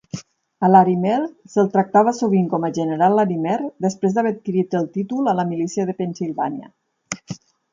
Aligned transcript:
A 0.67 0.69
Larimer 0.75 1.17
se'l 1.55 1.69
tractava 1.75 2.13
sovint 2.19 2.47
com 2.55 2.65
a 2.65 2.71
"General 2.77 3.17
Larimer", 3.19 3.59
després 3.87 4.17
d'haver 4.17 4.33
adquirit 4.37 4.79
el 4.81 4.89
títol 4.97 5.33
a 5.35 5.37
la 5.41 5.47
Milícia 5.53 5.87
de 5.91 5.97
Pennsilvània. 6.01 7.33